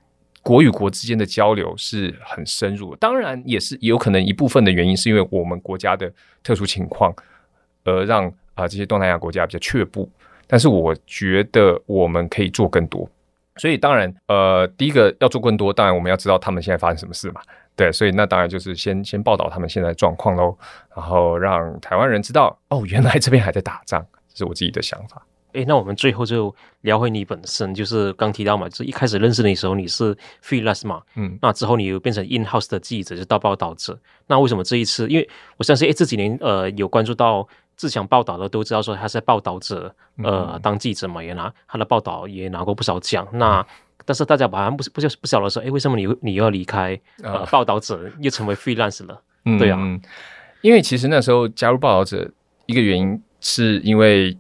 [0.43, 2.95] 国与国之间的交流是很深入。
[2.97, 7.15] 当然，也是有可能一部分的原因是因为我们国家的特殊情况，
[7.85, 10.07] 而让啊、这些东南亚国家比较却步。
[10.47, 13.09] 但是我觉得我们可以做更多。
[13.57, 17.41] 所以当然，呃，第一个要做更多，当然我们要知道他们现在发生什么事嘛。
[17.77, 20.57] 对，所以那当然就是先先报道他们现在的状况喽，
[20.95, 25.21] 然后让台湾人知道哦，原来这边还在打仗，这是我自己的想法。
[25.55, 30.13] 诶，那我们最后就聊回你本身，就是刚提到嘛，就一开始认识你的时候你是
[30.45, 33.97] freelance 嘛，嗯，那之后你又变成 in house 的记者，就是到报道者。
[34.27, 35.07] 那为什么这一次？
[35.09, 43.25] 因为我相信，诶，这几年呃有关注到志强报道的都知道说他是在报道者，呃，嗯、当记者嘛，也拿他的报道也拿过不少奖。
[43.35, 43.67] 那、嗯、
[44.05, 49.23] 但是大家好像不不就不晓得说，哎，为什么你你又要离开呃报道者，又成为 freelance 了？
[49.45, 49.79] 嗯、对啊，
[50.63, 52.31] 因为其实那时候加入报道者
[52.67, 54.37] 一个原因是因为。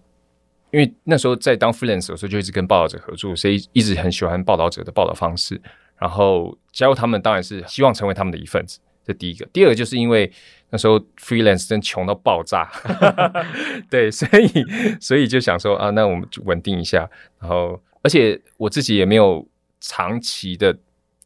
[0.70, 5.62] 因为那时候在当 freelance 的时候，就一直跟报道者合作，所以一直很喜欢报道者的报道方式。
[6.00, 8.80] 然后加入他们，当然是希望成为他们的一份子。
[9.06, 10.28] 这第一个，第二个就是因为
[10.70, 12.68] 那时候 freelance 真穷到爆炸，
[13.88, 14.48] 对， 所以
[15.00, 17.08] 所以就想说啊，那我们就稳定一下。
[17.38, 19.46] 然后，而且我自己也没有
[19.88, 20.76] 长期的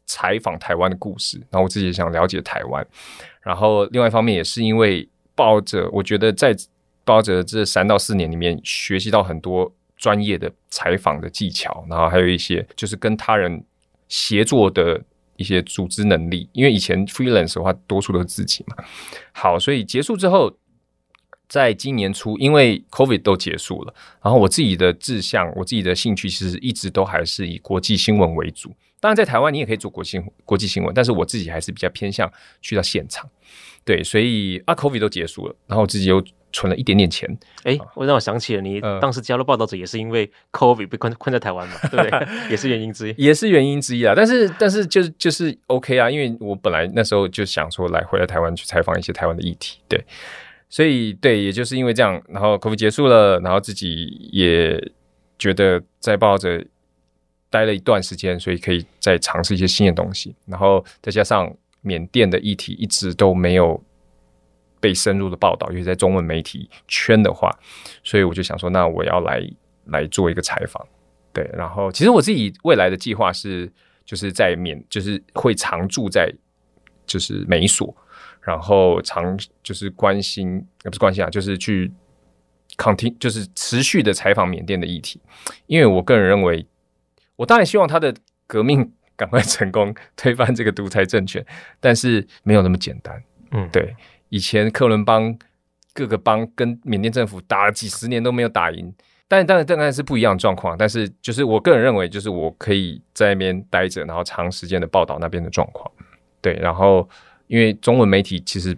[0.05, 2.85] 采访台湾的故事，然后我自己也想了解台湾。
[3.41, 6.55] 然后，另外一方面也是因为抱着，我觉得在。
[7.05, 13.63] 抱着这三到四年里面，学习到很多专业的采访的技巧，然后还有一些就是跟他人
[14.07, 15.01] 协作的
[15.35, 16.47] 一些组织能力。
[16.53, 18.75] 因为以前 freelance 的话，多数都是自己嘛。
[19.31, 20.55] 好，所以结束之后，
[21.49, 28.71] 在今年初，因为 COVID 都结束了，然后我自己的志向，我自己的兴趣，其实一直都还是以国际新闻为主。
[29.01, 32.31] 当然，在台湾你也可以做国际国际新闻，但是我自己还是比较偏向
[32.61, 33.29] 去到现场。
[33.83, 36.23] 对，所以啊，COVID 都结束了，然后我自己又。
[36.51, 42.27] 存了一点点钱，哎、欸，我让我想起了你当时加入报道者也是因为 COVID 被困 困在台湾嘛，对不对？
[42.49, 44.15] 也是原因之一，也是原因之一啊。
[44.15, 50.03] 但是但是就是就是 OK 啊，因为我本来那时候就想说来回来台湾去采访一些台湾的议题，对，
[50.69, 54.79] 所以对，也就是因为这样，然后康复结束了，然后自己也
[55.37, 56.63] 觉得在报道者
[57.49, 63.83] 待了一段时间，所以可以再尝试一些新的东西，然后再加上缅甸的议题一直都没有。
[64.81, 67.53] 被深入的报道，尤其在中文媒体圈的话，
[68.01, 69.45] 所以我就想说，那我要来
[69.87, 70.81] 来做一个采访，
[71.33, 71.45] 对。
[71.51, 73.69] 然后，其实我自己未来的计划是，
[74.05, 76.33] 就是在缅，就是会常驻在
[77.05, 77.93] 就是美所，
[78.41, 81.91] 然后常就是关心，不是关心啊，就是去
[82.77, 85.21] continue，就是持续的采访缅甸的议题。
[85.67, 86.65] 因为我个人认为，
[87.35, 88.13] 我当然希望他的
[88.47, 91.45] 革命赶快成功，推翻这个独裁政权，
[91.79, 93.21] 但是没有那么简单，
[93.51, 93.95] 嗯，对。
[94.29, 95.37] 以前克伦邦
[95.93, 98.93] 各个邦跟缅甸政府打了几十年都没有打赢，
[99.27, 100.77] 但当然当然是不一样的状况。
[100.77, 105.91] 但是就是我个人认为，就是我可以在那边待着，然后长时间的报道那边的状况。
[106.41, 107.09] 对，然后
[107.49, 108.77] 因为中文媒体其实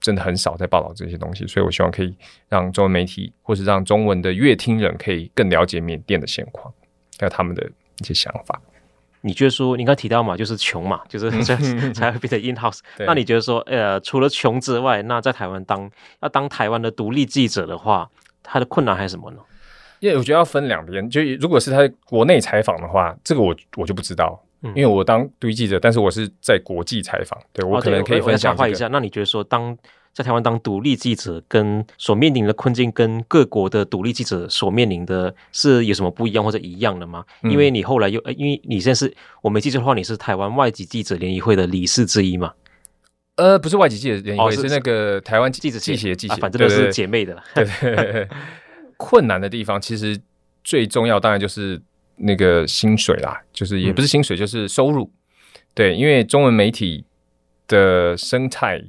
[0.00, 2.14] 真的很少在报道这些东西，所以我希望可以
[2.48, 6.72] 让中文媒体或是让中文的乐听人可以更了解缅甸的现况，
[7.18, 7.64] 还有他们的
[8.00, 8.60] 一些想法。
[9.20, 11.62] 你觉得说，你刚提到嘛，就是穷嘛，就是 这样
[11.94, 12.80] 才会变成 in house。
[12.98, 18.08] 那你觉得说，呃，除了穷之外，那在台湾当要当台湾的独立记者的话，
[18.42, 19.38] 他的困难还是什么呢？
[19.98, 28.88] 因为我觉得要分两边，就如果是他在国内采访的话，这个我我就不知道，因为我当独立记者，但是我是在国际采访，对我可能可以分享一下。
[28.88, 29.76] 那你觉得说当？
[30.14, 37.24] 在台湾当独立记者，跟所面临的困境，跟各国的独立记者所面临的是有什么不一样或者一样的吗？
[37.42, 42.52] 嗯、因为你后来又，因为你现在是我没记错的话，你是台湾外籍记者联谊会的理事之一嘛？
[43.36, 47.40] 呃，不是外籍记者联谊会，哦、是，是那个台湾记者记协记协，反正都是姐妹的。
[47.54, 48.28] 对对对，
[48.96, 50.18] 困难的地方其实
[50.64, 51.80] 最重要，当然就是
[52.18, 55.10] 那个薪水啦，就是也不是薪水，嗯、就是收入。
[55.74, 57.04] 对，因为中文媒体
[57.66, 58.82] 的生态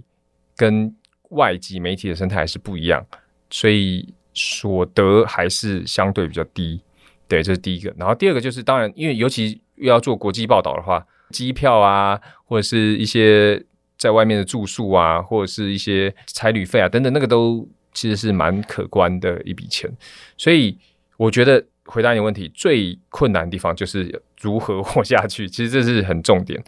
[0.55, 0.95] 跟
[1.29, 3.05] 外籍媒体的生态还是不一样，
[3.49, 6.81] 所以所得还是相对比较低。
[7.27, 7.93] 对，这是第一个。
[7.97, 13.63] 然后第二个就是，当然，因为尤其又要做国际报道的话，机票啊，或者是一些
[13.99, 19.87] 在外面的住宿啊，或者是一些差旅费啊等等，那个都其实是蛮可观的一笔钱。
[20.35, 20.75] 所以
[21.17, 25.47] 我觉得回答你问题，最困难的地方就是如何活下去。
[25.49, 26.63] 其实这是很重点。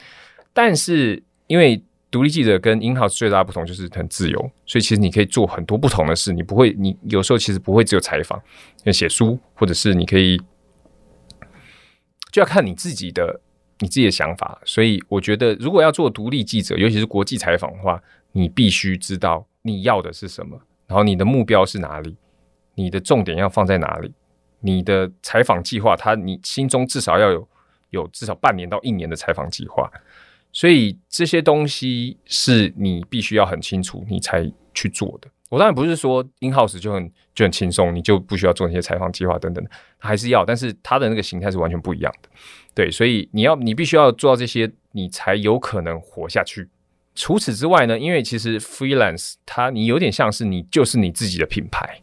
[0.52, 6.34] 但是因为独立记者跟 in-house 最大的不同就是很自由，所以其实你可以做很多不同的事。
[6.34, 8.42] 你不会，你有时候其实不会只有采访、
[8.92, 10.38] 写书，或者是你可以
[12.32, 13.40] 就要看你自己的
[13.80, 14.60] 你自己的想法。
[14.66, 18.02] 所以我觉得，如果要做独立记者，尤其是国际采访的话，
[18.34, 22.18] 你必须知道你要的是什么，然后你的目标是哪里，
[22.76, 24.14] 你的重点要放在哪里，
[24.62, 27.48] 你的采访计划，它你心中至少要有
[27.90, 29.92] 有至少半年到一年的采访计划。
[30.54, 35.30] 所以这些东西是你必须要很清楚，你才去做的。
[35.50, 39.66] 我当然不是说 in house 就很就很轻松，你就不需要做那些采访计划等等，
[39.98, 40.46] 还是要。
[40.46, 42.30] 但是它的那个形态是完全不一样的。
[42.74, 46.70] 对，所以你要你必须要做到这些，你才有可能活下去。
[47.16, 52.00] 除此之外呢，因为其实 freelance 它你有点像是你就是你自己的品牌，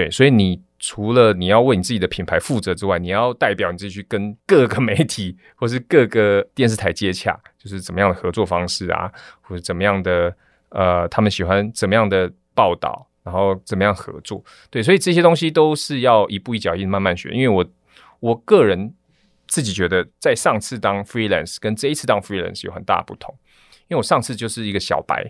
[0.00, 10.34] 对，所以你除了你要为你自己的品牌负责之外，你要代表你自己去跟各个媒体或是各个电视台接洽，就是怎么样的合作方式啊，或者怎么样的
[10.70, 17.64] 呃，他们喜欢怎么样的报道，然后怎么样合作，对，所以这些东西都是要一步一脚印慢慢学，因为我
[18.20, 18.94] 我个人。
[19.52, 23.34] 自己觉得，在上次当 freelance 跟这一次当 freelance 有很大不同，
[23.88, 25.24] 因为我上次就是一个小白，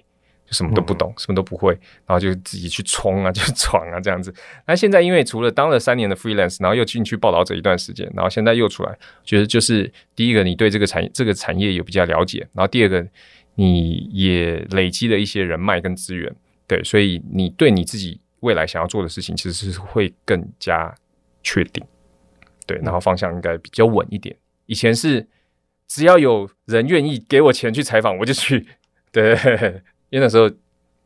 [0.50, 1.72] 什么都不懂，嗯、什么都不会，
[2.06, 4.34] 然后就自己去冲啊， 就闯啊这样子。
[4.66, 13.06] 那现在因为除了当了三年的 freelance，然后又进去报道者一段时间，然后现在又出来，觉得就是第一个，你对这个产业这个产业有比较了解，然后第二个，
[13.54, 16.34] 你也累积了一些人脉跟资源，
[16.66, 20.94] 对，所以你对你自己未来想要做的事情，其实是会更加
[21.42, 21.84] 确定。
[22.66, 24.36] 对，然后方向应该比较稳一点。
[24.66, 25.26] 以前是
[25.88, 28.66] 只要有人愿意给我钱去采访，我就去。
[29.12, 29.34] 对，
[30.10, 30.50] 因为那时候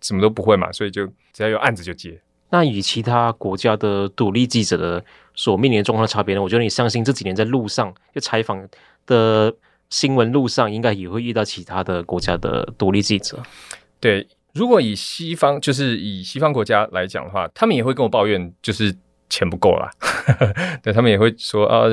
[0.01, 2.21] 什么都不会嘛，所以就只要有案子就接。
[2.51, 6.43] 那与其他国家的独立记者的所面临的状况差别呢？
[6.43, 8.69] 我觉得你相信这几年在路上就采访
[9.07, 9.55] 的
[9.89, 13.43] 新闻路上，应该也会遇到其他的国家的独立记者。
[14.01, 18.95] 对，如果以西方就是以西方国家来讲的话，他们也会跟我抱怨，就是。
[19.31, 19.91] 钱不够啦，
[20.83, 21.89] 对，他们也会说啊，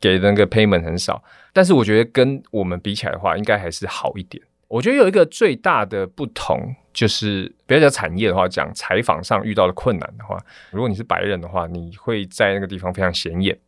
[0.00, 1.22] 给那个 payment 很少。
[1.52, 4.42] 但是我觉得跟我们比起来的话，应该还是好一点。
[4.68, 10.38] 我觉得有一个最大的不同，就是不要讲产业的话，讲采访上遇到的困难的话，
[10.70, 13.58] 如果你是白人的话，你会在那个地方非常显眼。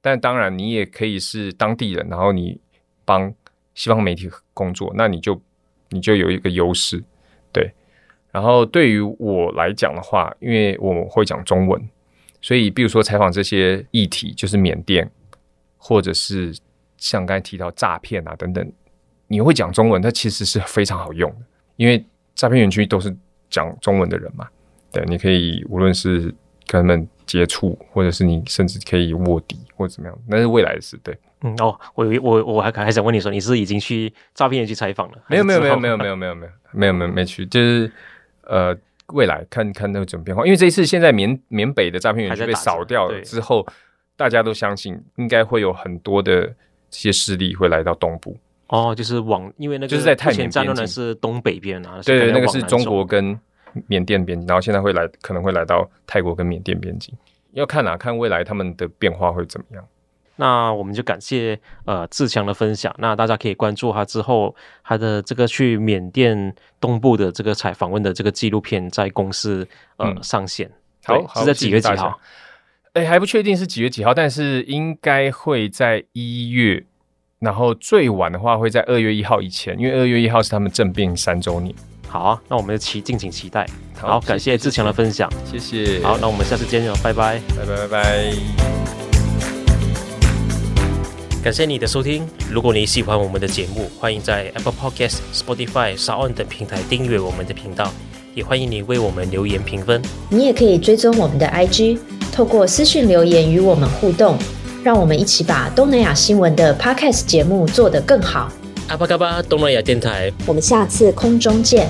[0.00, 2.60] 但当然，你也可以是当地人，然后你
[3.04, 3.32] 帮
[3.74, 5.40] 西方媒体工作，那你就
[5.90, 7.02] 你就有一个优势。
[7.52, 7.72] 对，
[8.30, 11.88] 然后对于我来讲的话，因为我会讲中文。
[12.40, 15.10] 所以，比如说采访这些议题，就是缅甸，
[15.76, 16.56] 或者是
[16.96, 18.72] 像刚才提到诈骗啊等等，
[19.28, 21.36] 你会讲中文，它其实是非常好用的，
[21.76, 22.04] 因为
[22.34, 23.14] 诈骗园区都是
[23.50, 24.46] 讲中文的人嘛。
[24.92, 26.34] 对，你可以无论是
[26.66, 30.98] 跟他们接触，或者是你甚至可以卧底或者怎么样，那是未来的事。
[31.02, 35.18] 对，嗯哦，我我我还还想问你说，你是已经去诈骗园区采访了？
[35.28, 37.90] 没有没有没有没有没有没有没有没有没有没去，就是
[38.42, 38.76] 呃。
[39.12, 43.64] 未来看看那个怎么变化，因为这一次现在缅缅北的诈骗园区被扫掉了之后，
[44.16, 46.54] 大家都相信应该会有很多的这
[46.90, 48.36] 些势力会来到东部。
[48.68, 53.38] 哦，就是往因为那个就是在泰缅战乱的是东北边啊，对对，那个是中国跟
[53.86, 57.14] 缅甸边境，然后现在会来可能会来到泰国跟缅甸边境，
[57.52, 59.84] 要看哪、啊、看未来他们的变化会怎么样。
[60.38, 62.94] 那我们就感谢呃志强的分享。
[62.98, 64.54] 那大家可以关注他之后
[64.84, 70.70] 他的这个去缅甸东部的这个采访问的这个纪录片在公司呃、嗯、上线。
[71.04, 72.20] 好，是在几月几号？
[72.92, 76.84] 哎、欸，还不确定是几月几号，但是应该会在一月，
[77.38, 81.74] 然后最晚的话会在二月一号以前，因为二月一号是他们政变三周年。
[82.08, 83.66] 好啊，那我们就期敬请期待。
[83.94, 86.00] 好，好感谢志强的分享，谢谢。
[86.02, 88.32] 好，那我们下次见喽，拜拜，拜拜拜拜。
[91.44, 92.26] 感谢你的收听。
[92.50, 97.92] 如果你喜欢我们的节目，欢迎在 Apple Podcast、Spotify、SoundOn 等平台订阅我们的频道，
[98.34, 100.00] 也欢迎你为我们留言评分。
[100.30, 101.98] 你也可以追踪我们的 IG，
[102.32, 104.38] 透过私讯留言与我们互动，
[104.86, 108.48] 让我们一起把东南亚新闻的 Podcast 节目做得更好。
[108.86, 111.88] 阿巴嘎巴东南亚电台，我们下次空中见。